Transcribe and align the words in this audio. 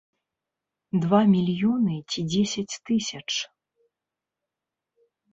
Два 1.01 1.17
мільёны 1.33 1.95
ці 2.09 2.19
дзесяць 2.35 2.79
тысяч? 2.91 3.27